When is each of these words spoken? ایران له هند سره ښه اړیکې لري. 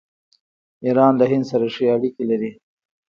ایران 0.85 1.13
له 1.19 1.25
هند 1.31 1.45
سره 1.51 1.65
ښه 1.73 1.83
اړیکې 1.95 2.23
لري. 2.29 2.51